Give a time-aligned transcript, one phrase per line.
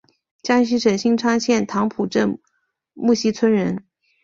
[0.41, 2.39] 江西省新昌县棠浦镇
[2.95, 3.85] 沐溪村人。